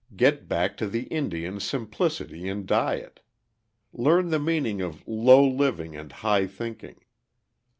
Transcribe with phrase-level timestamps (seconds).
[0.15, 3.19] Get back to the Indian's simplicity in diet.
[3.93, 7.01] Learn the meaning of "low living and high thinking."